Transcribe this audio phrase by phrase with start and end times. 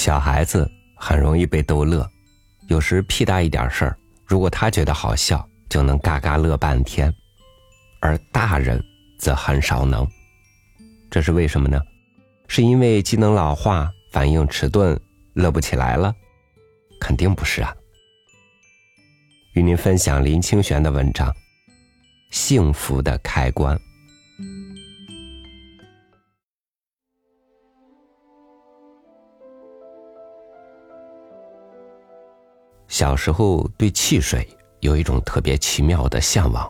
[0.00, 2.10] 小孩子很容易被逗乐，
[2.68, 7.12] 有时屁大一点事儿，如果他觉得好笑，就能嘎嘎乐半天；
[8.00, 8.82] 而大人
[9.18, 10.08] 则很少能。
[11.10, 11.78] 这是为什么呢？
[12.48, 14.98] 是因为机能老化、反应迟钝，
[15.34, 16.14] 乐不起来了？
[16.98, 17.70] 肯定不是啊。
[19.52, 21.28] 与您分享林清玄的文章
[22.30, 23.76] 《幸福的开关》。
[32.90, 34.46] 小时候对汽水
[34.80, 36.68] 有一种特别奇妙的向往，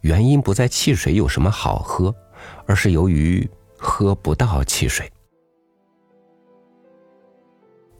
[0.00, 2.12] 原因不在汽水有什么好喝，
[2.66, 5.08] 而是由于喝不到汽水。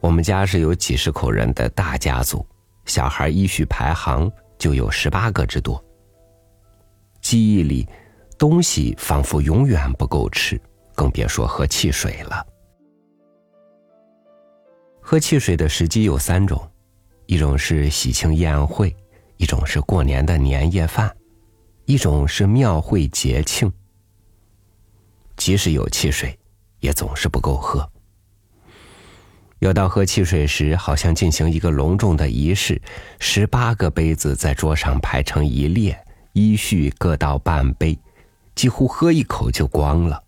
[0.00, 2.44] 我们家是有几十口人的大家族，
[2.86, 5.84] 小孩依序排行就有十八个之多。
[7.20, 7.86] 记忆里，
[8.38, 10.58] 东西仿佛永远不够吃，
[10.94, 12.46] 更别说喝汽水了。
[14.98, 16.58] 喝汽水的时机有三种。
[17.32, 18.94] 一种是喜庆宴会，
[19.38, 21.10] 一种是过年的年夜饭，
[21.86, 23.72] 一种是庙会节庆。
[25.34, 26.38] 即使有汽水，
[26.80, 27.90] 也总是不够喝。
[29.60, 32.78] 要到喝汽水时，好像进行一个隆重的仪式，
[33.18, 35.98] 十八个杯子在桌上排成一列，
[36.34, 37.98] 依序各倒半杯，
[38.54, 40.22] 几乎喝一口就光了。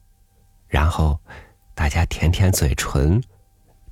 [0.66, 1.20] 然后，
[1.74, 3.22] 大家舔舔嘴唇，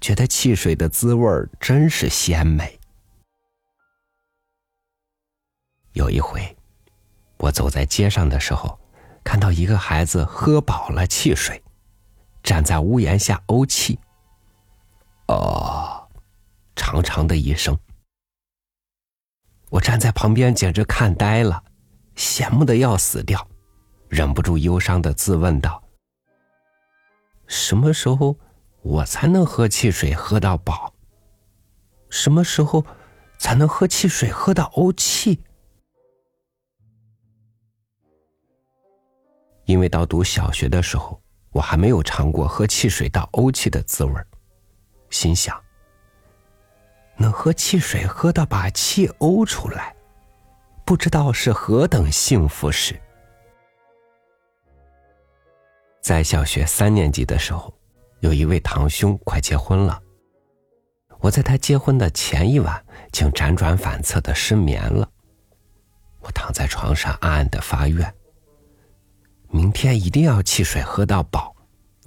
[0.01, 1.29] 觉得汽水的滋味
[1.61, 2.79] 真是鲜美。
[5.93, 6.57] 有一回，
[7.37, 8.79] 我走在街上的时候，
[9.23, 11.63] 看到一个孩子喝饱了汽水，
[12.43, 13.99] 站在屋檐下怄气。
[15.29, 16.09] 哦，
[16.75, 17.79] 长长的一声。
[19.69, 21.63] 我站在旁边，简直看呆了，
[22.17, 23.47] 羡慕的要死掉，
[24.09, 25.83] 忍不住忧伤的自问道
[27.47, 28.37] ：“什么时候
[28.81, 30.95] 我才能喝汽水喝到饱？
[32.09, 32.85] 什么时候
[33.39, 35.43] 才能喝汽水喝到怄气？”
[39.65, 44.15] 因为到读小学的时候，我还没有尝过喝汽水到呕气的滋味
[45.11, 45.59] 心想：
[47.17, 49.95] 能喝汽水喝到把气呕出来，
[50.85, 52.99] 不知道是何等幸福事。
[56.01, 57.73] 在小学三年级的时候，
[58.21, 60.03] 有一位堂兄快结婚了，
[61.21, 65.09] 我在他结婚的前一晚竟辗转反侧的失眠了，
[66.21, 68.13] 我躺在床上暗暗的发愿。
[69.55, 71.55] 明天一定要汽水喝到饱，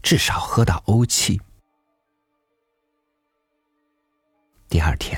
[0.01, 1.39] 至少喝到欧气。
[4.67, 5.15] 第二天，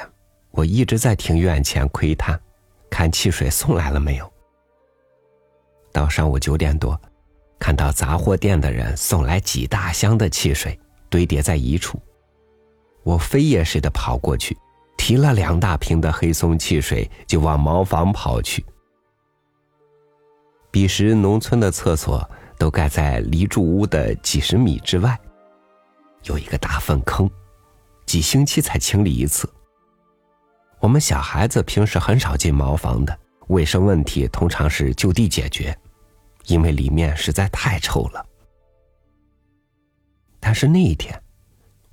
[0.52, 2.38] 我一直在庭院前窥探，
[2.90, 4.30] 看汽水送来了没有。
[5.94, 7.00] 到上午九点多，
[7.58, 10.78] 看到杂货店的人送来几大箱的汽水，
[11.10, 11.98] 堆叠在一处，
[13.04, 14.58] 我飞也似的跑过去，
[14.98, 18.66] 提了两大瓶的黑松汽水，就往茅房跑去。
[20.78, 25.20] 彼时，农村的厕所都盖在离住屋的几十米之外，
[26.26, 27.28] 有一个大粪坑，
[28.06, 29.52] 几星期才清理一次。
[30.80, 35.76] 我们小孩子平时很少进茅房的，卫生问题通常是就地解决，
[36.46, 38.24] 因为里面实在太臭了。
[40.40, 41.20] 但是那一天，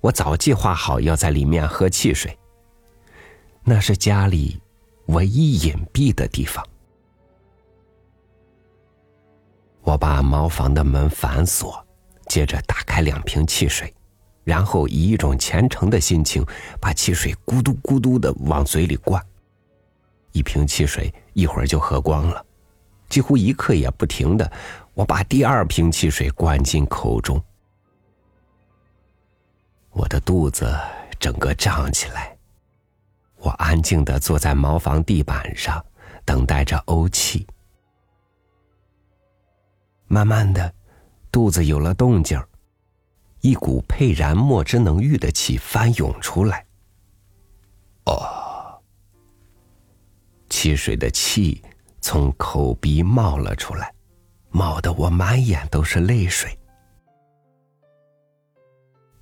[0.00, 2.38] 我早计划好要在里面喝汽水，
[3.62, 4.60] 那是家里
[5.06, 6.62] 唯一隐蔽的地方。
[9.84, 11.86] 我把茅房的门反锁，
[12.26, 13.94] 接着打开两瓶汽水，
[14.42, 16.44] 然后以一种虔诚的心情
[16.80, 19.22] 把汽水咕嘟咕嘟的往嘴里灌。
[20.32, 22.44] 一瓶汽水一会儿就喝光了，
[23.10, 24.50] 几乎一刻也不停的，
[24.94, 27.40] 我把第二瓶汽水灌进口中。
[29.90, 30.76] 我的肚子
[31.20, 32.36] 整个胀起来，
[33.36, 35.84] 我安静的坐在茅房地板上，
[36.24, 37.46] 等待着怄气。
[40.14, 40.72] 慢慢的，
[41.32, 42.40] 肚子有了动静
[43.40, 46.64] 一股沛然莫之能御的气翻涌出来。
[48.04, 48.80] 哦，
[50.48, 51.60] 汽水的气
[52.00, 53.92] 从口鼻冒了出来，
[54.50, 56.56] 冒得我满眼都是泪水。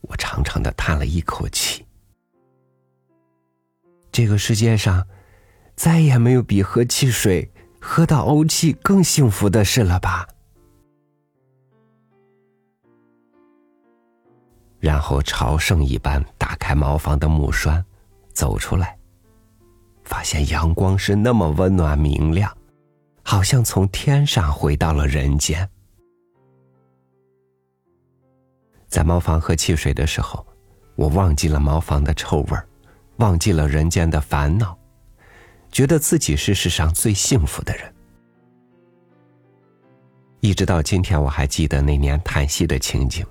[0.02, 1.86] 我长长的叹了一口气。
[4.12, 5.06] 这个世界上，
[5.74, 7.50] 再也没有比喝汽水
[7.80, 10.28] 喝到呕气更幸福的事了吧？
[14.82, 17.82] 然后朝圣一般打开茅房的木栓，
[18.32, 18.98] 走出来，
[20.02, 22.52] 发现阳光是那么温暖明亮，
[23.22, 25.70] 好像从天上回到了人间。
[28.88, 30.44] 在茅房喝汽水的时候，
[30.96, 32.66] 我忘记了茅房的臭味儿，
[33.18, 34.76] 忘记了人间的烦恼，
[35.70, 37.94] 觉得自己是世上最幸福的人。
[40.40, 43.24] 一直到今天，我还记得那年叹息的情景。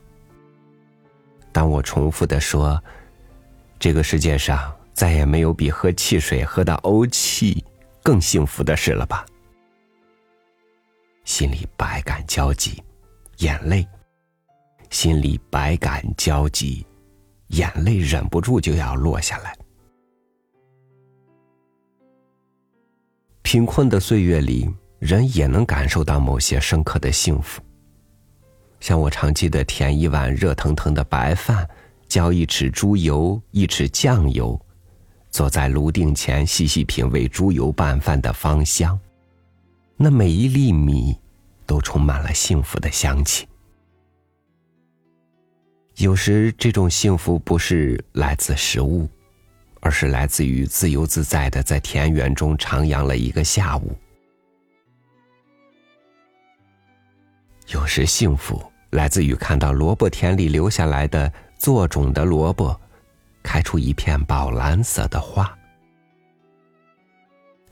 [1.51, 2.81] 当我重复的说
[3.80, 7.63] ：“这个世界上再也没有比喝汽水喝到呕气
[8.01, 9.25] 更幸福的事了吧？”
[11.25, 12.81] 心里百感交集，
[13.38, 13.88] 眼泪，
[14.89, 16.86] 心里百感交集，
[17.48, 19.56] 眼泪忍不住就要落下来。
[23.42, 24.69] 贫困的岁月里。
[25.01, 27.59] 人也能感受到某些深刻的幸福，
[28.81, 31.69] 像我常记得舔一碗热腾腾的白饭，
[32.07, 34.60] 浇一匙猪油，一匙酱油，
[35.30, 39.00] 坐在炉顶前细细品味猪油拌饭的芳香，
[39.95, 41.16] 那每一粒米
[41.66, 43.48] 都充满了幸福的香气。
[45.98, 49.07] 有时这种幸福不是来自食物，
[49.80, 53.95] 而是来自于自由自在的在田园中徜徉了一个下午。
[57.68, 58.62] 有时幸福
[58.92, 62.80] 来自于看到萝卜田里留下来的做种的萝卜，
[63.44, 65.58] 开出一片宝蓝色的花。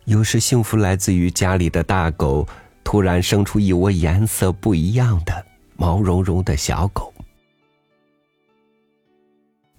[0.05, 2.47] 有时幸福来自于家里的大狗
[2.83, 5.45] 突然生出一窝颜色不一样的
[5.75, 7.13] 毛茸茸的小狗。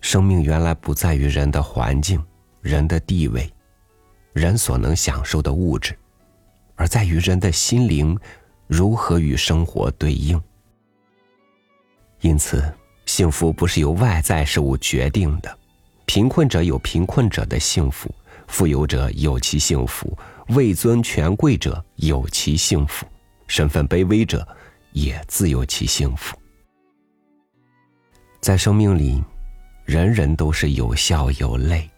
[0.01, 2.23] 生命原来不在于人的环境、
[2.61, 3.53] 人的地位、
[4.33, 5.99] 人所能享受的物质，
[6.77, 8.19] 而在于人的心灵。
[8.67, 10.41] 如何与生活对应？
[12.21, 12.63] 因此，
[13.07, 15.59] 幸福不是由外在事物决定的。
[16.05, 18.13] 贫困者有贫困者的幸福，
[18.47, 20.17] 富有者有其幸福，
[20.49, 23.07] 位尊权贵者有其幸福，
[23.47, 24.47] 身份卑微者
[24.93, 26.37] 也自有其幸福。
[28.41, 29.23] 在生命里，
[29.85, 31.89] 人人都是有笑有泪；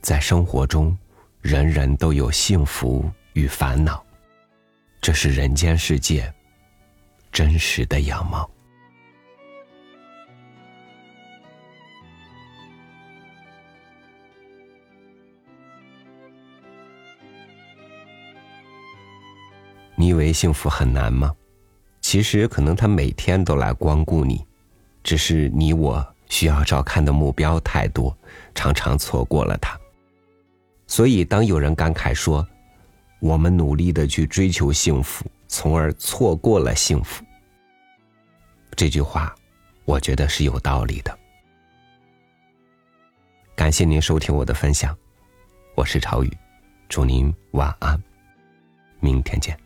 [0.00, 0.96] 在生活中，
[1.42, 4.04] 人人都有幸福与烦恼。
[5.00, 6.32] 这是人间世界
[7.32, 8.48] 真实的样貌。
[20.06, 21.34] 你以为幸福很难吗？
[22.00, 24.46] 其实，可能他每天都来光顾你，
[25.02, 28.16] 只是你我需要照看的目标太多，
[28.54, 29.76] 常常错过了他。
[30.86, 32.46] 所以，当有人感慨说，
[33.18, 37.24] 我们努力的去追求幸福，从而错过了幸福。
[38.76, 39.34] 这句话，
[39.84, 41.18] 我觉得是有道理的。
[43.56, 44.96] 感谢您收听我的分享，
[45.74, 46.32] 我是朝雨，
[46.88, 48.00] 祝您晚安，
[49.00, 49.58] 明天见。